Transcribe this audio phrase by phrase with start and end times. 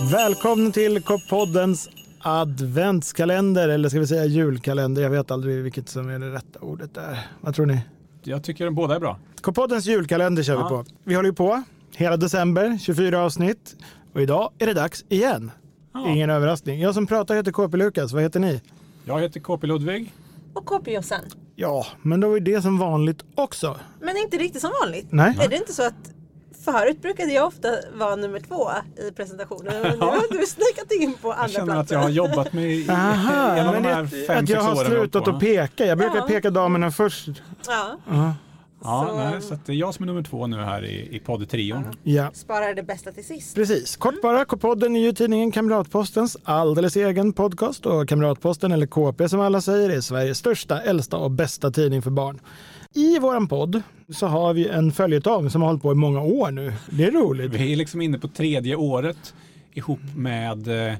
[0.00, 1.88] Välkommen till K-poddens
[2.20, 5.02] adventskalender, eller ska vi säga julkalender?
[5.02, 7.18] Jag vet aldrig vilket som är det rätta ordet där.
[7.40, 7.80] Vad tror ni?
[8.22, 9.18] Jag tycker båda är bra.
[9.40, 10.68] K-poddens julkalender kör vi Ja.
[10.68, 10.84] på.
[11.04, 11.62] Vi håller ju på
[11.96, 13.76] hela december, 24 avsnitt.
[14.12, 15.50] Och idag är det dags igen.
[15.94, 16.08] Ja.
[16.08, 16.80] Ingen överraskning.
[16.80, 18.12] Jag som pratar heter KP Lukas.
[18.12, 18.60] Vad heter ni?
[19.04, 20.12] Jag heter KP Ludvig.
[20.54, 21.20] Och kopiossan.
[21.54, 23.76] Ja, men då är det som vanligt också.
[24.00, 25.06] Men inte riktigt som vanligt.
[25.10, 25.36] Nej.
[25.40, 25.94] Är det inte så att
[26.72, 28.70] förut brukade jag ofta vara nummer två
[29.08, 29.82] i presentationen.
[29.82, 31.96] Men nu har du snikat in på Jag andra känner att platsen.
[31.96, 34.86] jag har jobbat med i, Aha, genom men de här fem, att jag har jag
[34.86, 35.86] slutat att peka.
[35.86, 36.22] Jag brukar Ja.
[36.26, 37.28] peka damerna först.
[37.66, 38.34] Ja, Ja.
[38.82, 41.16] Ja, Så, nej, så att det är jag som är nummer två nu här i,
[41.16, 41.84] i poddtrion.
[42.02, 42.30] ja.
[42.34, 43.54] sparar det bästa till sist.
[43.54, 43.96] Precis.
[43.96, 49.40] Kort bara, K-podden är ju tidningen Kamratpostens alldeles egen podcast och Kamratposten, eller KP som
[49.40, 52.40] alla säger, är Sveriges största, äldsta och bästa tidning för barn.
[52.94, 56.50] I våran podd så har vi en följetong som har hållit på i många år
[56.50, 56.72] nu.
[56.90, 57.52] Det är roligt.
[57.52, 59.34] Vi är liksom inne på tredje året
[59.72, 60.94] ihop med eh,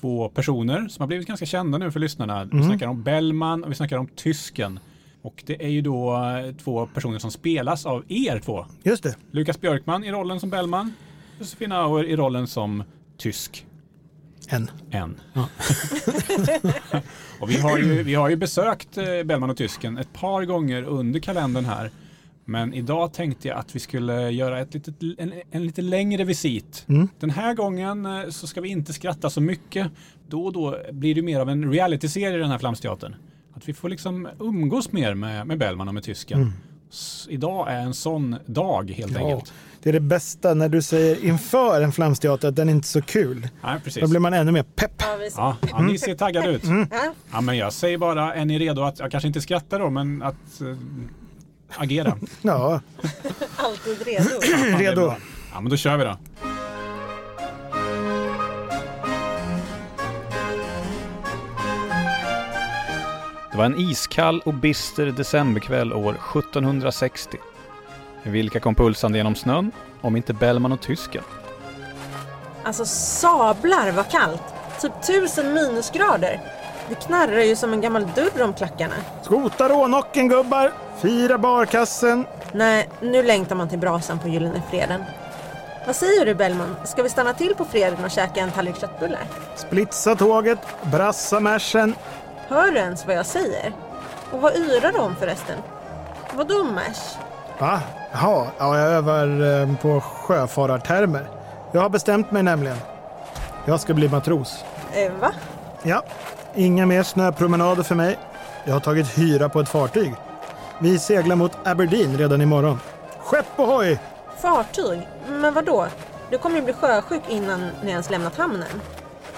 [0.00, 2.44] två personer som har blivit ganska kända nu för lyssnarna.
[2.44, 4.78] Vi snackar om Bellman och vi snackar om Tysken.
[5.22, 8.66] Och det är ju då eh, två personer som spelas av er två.
[8.82, 9.16] Just det.
[9.30, 10.92] Lukas Björkman i rollen som Bellman.
[11.38, 12.84] Josefina Auer i rollen som
[13.18, 13.66] Tysk.
[14.48, 14.70] En.
[14.90, 15.20] En.
[17.40, 20.82] och vi har, ju, vi har ju besökt eh, Bellman och Tysken ett par gånger
[20.82, 21.90] under kalendern här.
[22.44, 26.84] Men idag tänkte jag att vi skulle göra ett litet, en, en lite längre visit.
[26.88, 27.08] Mm.
[27.18, 29.90] Den här gången eh, så ska vi inte skratta så mycket.
[30.28, 33.14] Då och då blir det mer av en realityserie i den här Flamsteatern.
[33.62, 36.52] Att vi får liksom umgås mer med, med Bellman och med Tysken.
[36.90, 39.22] S- Idag är en sån dag helt Mm.
[39.22, 39.52] Ja, enkelt.
[39.82, 43.02] det är det bästa när du säger inför en flamsteater att den är inte så
[43.02, 43.48] kul.
[43.62, 44.00] Nej, precis.
[44.02, 44.92] Då blir man ännu mer pepp.
[44.98, 46.62] Ja, Ja, ja, ni ser taggade ut.
[46.90, 47.14] Ja.
[47.32, 50.22] Ja, men jag säger bara, är ni redo att, jag kanske inte skrattar då, men
[50.22, 50.76] att eh,
[51.76, 52.16] agera?
[52.42, 52.80] Ja,
[53.56, 54.28] Alltid redo.
[54.78, 55.14] Redo.
[55.52, 56.16] Ja, men då kör vi då.
[63.52, 67.38] Det var en iskall och bister decemberkväll år 1760.
[68.22, 69.70] Vilka kom pulsande genom snön,
[70.00, 71.22] om inte Bellman och tysken?
[72.64, 74.42] Alltså sablar vad kallt.
[74.80, 76.40] Typ tusen minusgrader.
[76.88, 78.94] Det knarrar ju som en gammal dörr om klackarna.
[79.22, 80.72] skota rånocken gubbar.
[81.02, 82.26] Fira barkassen.
[82.52, 85.04] Nej, nu längtar man till brasan på Gyllene Freden.
[85.86, 86.76] Vad säger du Bellman?
[86.84, 89.22] Ska vi stanna till på freden och käka en tallrik köttbullar?
[89.56, 90.58] Splitsa tåget.
[90.82, 91.94] Brassa märsen.
[92.52, 93.72] Hör du ens vad jag säger?
[94.30, 95.58] Och vad yrar de förresten?
[96.34, 97.16] Vadå mers?
[97.58, 97.80] Va?
[98.12, 101.26] Jaha, ja, jag övar eh, på sjöfarartermer.
[101.72, 102.76] Jag har bestämt mig nämligen.
[103.64, 104.64] Jag ska bli matros.
[104.92, 105.32] Eh, va?
[105.82, 106.02] Ja,
[106.54, 108.18] inga mer snöpromenader för mig.
[108.64, 110.14] Jag har tagit hyra på ett fartyg.
[110.78, 112.80] Vi seglar mot Aberdeen redan imorgon.
[113.18, 113.98] Skepp ohoj!
[114.38, 115.08] Fartyg?
[115.28, 115.86] Men vad då?
[116.30, 118.80] Du kommer ju bli sjösjuk innan ni ens lämnat hamnen.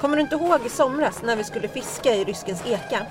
[0.00, 3.06] Kommer du inte ihåg i somras när vi skulle fiska i ryskens eka?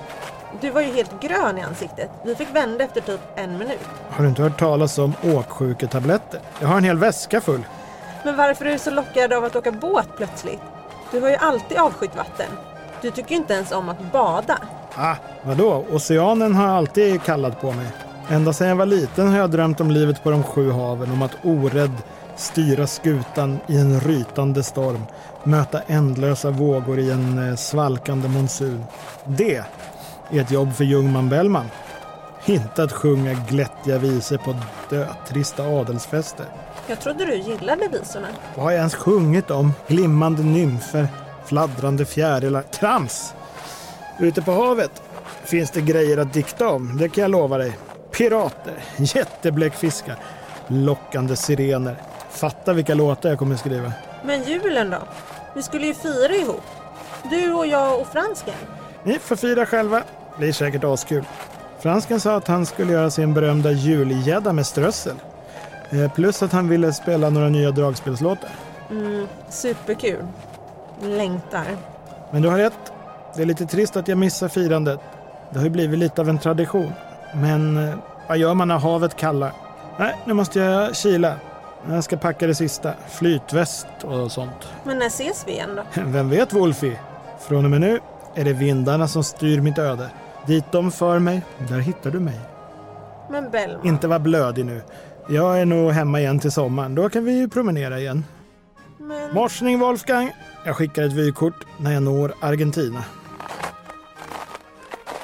[0.62, 2.12] Du var ju helt grön i ansiktet.
[2.24, 3.80] Vi fick vända efter typ en minut.
[4.10, 6.40] Har du inte hört talas om åksjuketabletter?
[6.60, 7.66] Jag har en hel väska full.
[8.24, 10.62] Men varför är du så lockad av att åka båt plötsligt?
[11.12, 12.50] Du har ju alltid avskytt vatten.
[13.02, 14.58] Du tycker ju inte ens om att bada.
[14.96, 15.86] Ah, vadå?
[15.92, 17.88] Oceanen har alltid kallat på mig.
[18.30, 21.22] Ända sedan jag var liten har jag drömt om livet på de sju haven, om
[21.22, 21.92] att orädd
[22.38, 25.02] styra skutan i en rytande storm,
[25.44, 28.84] möta ändlösa vågor i en eh, svalkande monsun.
[29.26, 29.56] Det
[30.32, 31.66] är ett jobb för Ljungman Bellman.
[32.46, 34.56] Inte att sjunga glättiga visor på
[34.90, 36.46] dötrista adelsfester.
[36.88, 38.28] Jag trodde du gillade visorna.
[38.56, 39.74] Vad har jag ens sjungit om?
[39.88, 41.08] Glimmande nymfer,
[41.46, 43.34] fladdrande fjärilar, trams!
[44.20, 45.02] Ute på havet
[45.44, 47.78] finns det grejer att dikta om, det kan jag lova dig.
[48.12, 50.16] Pirater, jättebläckfiskar,
[50.68, 51.98] lockande sirener.
[52.38, 53.92] Fatta vilka låtar jag kommer skriva.
[54.24, 54.98] Men julen då?
[55.56, 56.64] Vi skulle ju fira ihop.
[57.30, 58.54] Du och jag och fransken.
[59.04, 60.04] Ni får fira själva,
[60.38, 61.24] blir säkert askul.
[61.80, 65.16] Fransken sa att han skulle göra sin berömda julgädda med strössel.
[65.90, 68.50] Eh, Plus att han ville spela några nya dragspelslåtar.
[68.90, 70.26] Mm, superkul.
[71.02, 71.66] Längtar.
[72.32, 72.92] Men du har rätt.
[73.36, 75.00] Det är lite trist att jag missar firandet.
[75.50, 76.92] Det har ju blivit lite av en tradition.
[77.36, 77.96] Men eh,
[78.28, 79.52] vad gör man när havet kallar?
[79.98, 81.34] Nej, nu måste jag kila.
[81.90, 82.94] Jag ska packa det sista.
[83.10, 84.68] Flytväst och sånt.
[84.84, 86.02] Men när ses vi igen då?
[86.06, 87.00] Vem vet Wolfie?
[87.40, 88.00] Från och med nu
[88.36, 90.10] är det vindarna som styr mitt öde.
[90.48, 92.40] Dit de för mig, där hittar du mig.
[93.30, 93.88] Men Bellman.
[93.88, 94.82] Inte var blödig nu.
[95.30, 96.96] Jag är nog hemma igen till sommaren.
[96.96, 98.26] Då kan vi ju promenera igen.
[98.98, 99.34] Men...
[99.34, 100.32] Morsning Wolfgang!
[100.66, 103.04] Jag skickar ett vykort när jag når Argentina.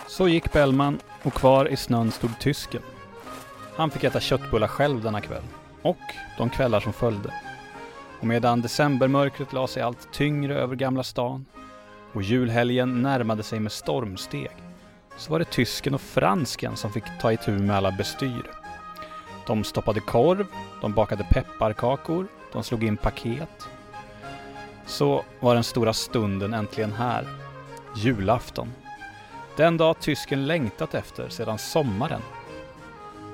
[0.07, 2.81] Så gick Bellman och kvar i snön stod tysken.
[3.75, 5.43] Han fick äta köttbullar själv denna kväll.
[5.83, 5.97] Och
[6.37, 7.33] de kvällar som följde.
[8.19, 11.45] Och medan decembermörkret la sig allt tyngre över Gamla stan
[12.13, 14.51] och julhelgen närmade sig med stormsteg
[15.17, 18.51] så var det tysken och fransken som fick ta itu med alla bestyr.
[19.47, 20.47] De stoppade korv,
[20.81, 23.67] de bakade pepparkakor, de slog in paket.
[24.85, 27.27] Så var den stora stunden äntligen här.
[27.95, 28.71] Julafton.
[29.57, 32.21] Den dag tysken längtat efter sedan sommaren.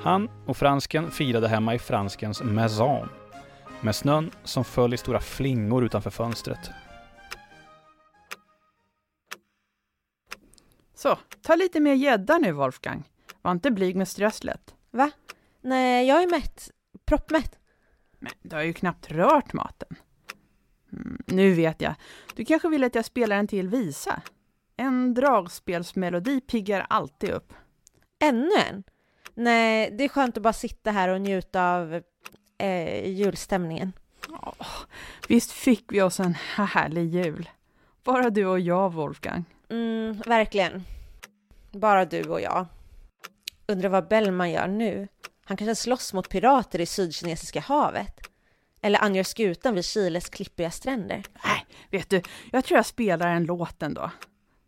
[0.01, 3.10] Han och fransken firade hemma i franskens maison
[3.81, 6.72] med snön som föll i stora flingor utanför fönstret.
[10.96, 13.10] Så, ta lite mer gädda nu Wolfgang.
[13.42, 14.75] Var inte blyg med strösslet.
[14.92, 15.12] Va?
[15.62, 16.72] Nej, jag är mätt.
[17.06, 17.60] Proppmätt.
[18.19, 19.96] Men du har ju knappt rört maten.
[20.94, 21.96] Mm, nu vet jag.
[22.36, 24.22] Du kanske vill att jag spelar en till visa?
[24.78, 27.54] En dragspelsmelodi piggar alltid upp.
[28.19, 28.84] Ännu en?
[29.33, 32.01] Nej, det är skönt att bara sitta här och njuta av
[32.57, 33.93] eh, julstämningen.
[34.29, 34.65] Oh,
[35.27, 37.49] visst fick vi oss en härlig jul.
[38.03, 39.45] Bara du och jag, Wolfgang.
[39.69, 40.83] Mm, verkligen.
[41.71, 42.65] Bara du och jag.
[43.67, 45.07] Undrar vad Bellman gör nu?
[45.45, 48.19] Han kanske slåss mot pirater i Sydkinesiska havet?
[48.81, 51.23] Eller angör skutan vid Chiles klippiga stränder?
[51.45, 52.21] Nej, vet du,
[52.51, 54.11] jag tror jag spelar en låt ändå.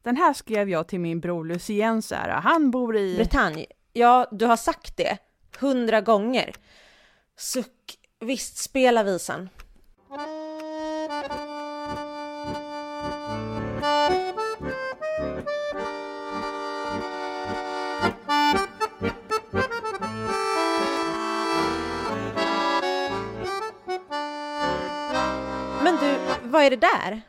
[0.03, 2.39] Den här skrev jag till min bror Luciens ära.
[2.39, 3.15] Han bor i...
[3.15, 3.65] Bretagne.
[3.93, 5.17] Ja, du har sagt det.
[5.59, 6.53] Hundra gånger.
[7.37, 7.97] Suck.
[8.19, 9.49] Visst, spela visan.
[25.83, 27.21] Men du, vad är det där?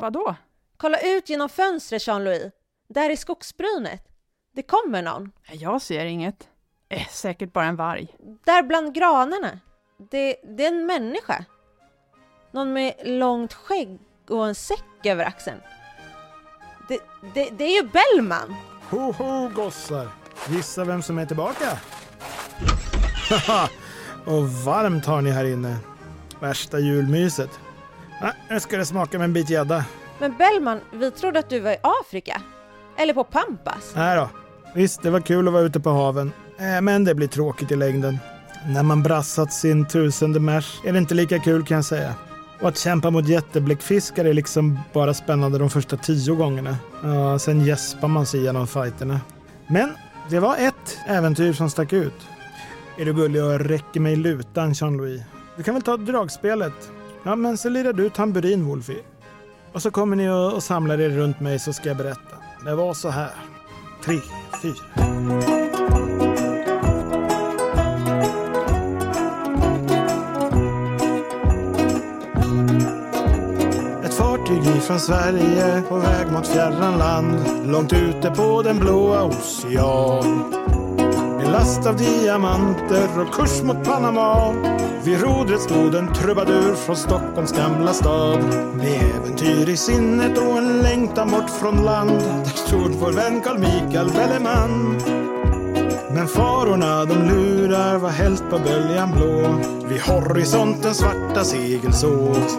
[0.00, 0.34] Vadå?
[0.76, 2.52] Kolla ut genom fönstret, Jean-Louis.
[2.88, 4.11] Där är skogsbrynet.
[4.54, 5.32] Det kommer någon.
[5.52, 6.48] Jag ser inget.
[6.88, 8.08] Eh, säkert bara en varg.
[8.44, 9.60] Där bland granarna.
[10.10, 11.44] Det, det är en människa.
[12.50, 15.60] Någon med långt skägg och en säck över axeln.
[16.88, 16.98] Det,
[17.34, 18.54] det, det är ju Bellman!
[18.90, 20.08] Ho, ho, gossar!
[20.48, 21.78] Gissa vem som är tillbaka?
[23.30, 23.68] Haha!
[24.26, 25.76] och varmt har ni här inne.
[26.40, 27.60] Värsta julmyset.
[28.20, 29.84] Ah, nu ska det smaka med en bit gädda.
[30.18, 32.42] Men Bellman, vi trodde att du var i Afrika.
[32.96, 33.92] Eller på Pampas.
[33.96, 34.41] Nej då.
[34.74, 36.32] Visst, det var kul att vara ute på haven.
[36.58, 38.18] Eh, men det blir tråkigt i längden.
[38.66, 42.14] När man brassat sin tusende mers är det inte lika kul kan jag säga.
[42.60, 46.76] Och att kämpa mot jättebläckfiskar är liksom bara spännande de första tio gångerna.
[47.02, 49.20] Ja, sen gäspar man sig igenom fighterna.
[49.66, 49.90] Men
[50.30, 52.26] det var ett äventyr som stack ut.
[52.98, 55.22] Är du gullig och räcker mig lutan, Jean-Louis?
[55.56, 56.90] Du kan väl ta dragspelet?
[57.22, 59.02] Ja, men så lirar du tamburin, Wolfie.
[59.72, 62.36] Och så kommer ni och samlar er runt mig så ska jag berätta.
[62.64, 63.30] Det var så här.
[64.04, 64.20] Tre,
[64.62, 64.74] fyra.
[74.04, 80.61] Ett fartyg ifrån Sverige på väg mot fjärran land långt ute på den blåa ocean.
[81.52, 84.52] Med last av diamanter och kurs mot Panama.
[85.04, 88.44] Vid rodret stod en trubadur från Stockholms gamla stad.
[88.74, 92.20] Med äventyr i sinnet och en längtan bort från land.
[92.44, 94.98] Där stod vår vän Carl Michael Belleman.
[96.14, 99.54] Men farorna de lurar var helt på böljan blå.
[99.88, 102.58] Vid horisonten svarta segel sågs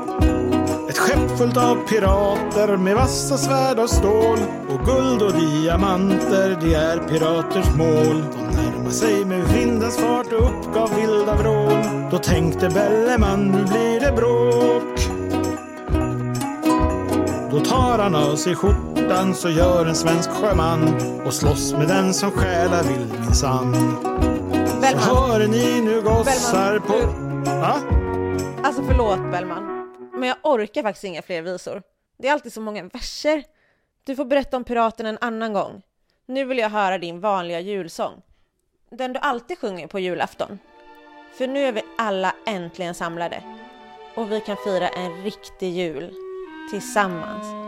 [0.90, 4.40] Ett skepp fullt av pirater med vassa svärd och stål.
[4.70, 8.43] Och guld och diamanter, det är piraters mål.
[8.64, 12.10] De närmar sig med vindens fart och uppgav vilda vrål.
[12.12, 15.00] Då tänkte Belleman, nu blir det bråk.
[17.52, 22.14] Då tar han av sig skjortan så gör en svensk sjöman och slåss med den
[22.14, 23.74] som stjäla vill minsann.
[24.68, 25.04] Så Bellman.
[25.04, 26.94] hör ni nu gossar på...
[27.52, 27.76] Va?
[28.64, 29.64] Alltså förlåt Bellman.
[30.14, 31.82] Men jag orkar faktiskt inga fler visor.
[32.18, 33.44] Det är alltid så många verser.
[34.04, 35.82] Du får berätta om piraten en annan gång.
[36.26, 38.22] Nu vill jag höra din vanliga julsång.
[38.98, 40.60] Den du alltid sjunger på julafton.
[41.38, 43.44] För nu är vi alla äntligen samlade.
[44.16, 46.14] Och vi kan fira en riktig jul.
[46.72, 47.63] Tillsammans.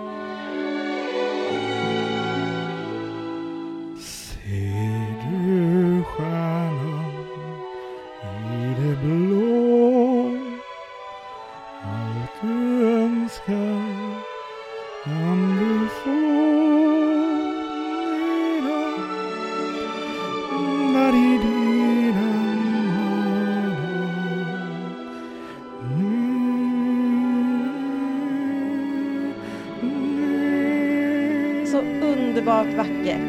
[32.46, 33.20] Underbart vacker.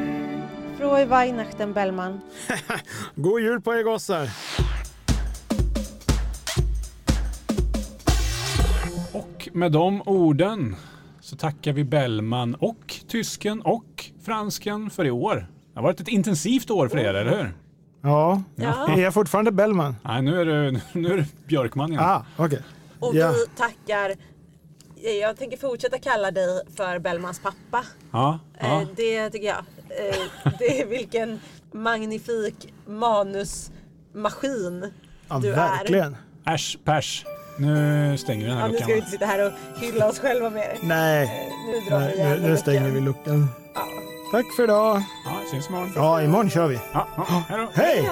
[0.78, 2.20] Frohe Weihnachten Bellman.
[3.14, 4.28] God jul på er gossar!
[9.52, 10.76] med de orden
[11.20, 15.34] så tackar vi Bellman och tysken och fransken för i år.
[15.34, 17.54] Det har varit ett intensivt år för er, eller hur?
[18.02, 18.88] Ja, Ja.
[18.88, 19.96] är jag fortfarande Bellman?
[20.02, 22.02] Nej, nu är det, nu är det Björkman igen.
[22.04, 22.60] Ah, okej.
[23.00, 23.30] Och Ja.
[23.32, 24.14] vi tackar,
[25.02, 27.84] jag tänker fortsätta kalla dig för Bellmans pappa.
[28.12, 28.80] Ja, ja.
[28.82, 29.58] Eh, Det tycker jag.
[29.90, 30.16] Eh,
[30.58, 31.40] Det är vilken
[31.72, 34.92] magnifik manusmaskin
[35.28, 35.56] Ja, du är.
[35.56, 36.16] verkligen.
[36.46, 37.24] Äsch, pers.
[37.58, 38.92] Nu stänger vi den Ja, här nu ska luckan.
[38.94, 40.78] vi inte sitta här och hylla oss själva mer.
[40.82, 43.48] Nej, Nu drar vi Nej igen nu, nu stänger vi luckan.
[43.74, 43.80] Ja.
[44.32, 45.02] Tack för idag.
[45.24, 45.92] Ja, syns imorgon.
[45.96, 46.78] Ja, imorgon kör vi.
[46.92, 47.68] Ja, ja, hej då.
[47.74, 48.10] Hej!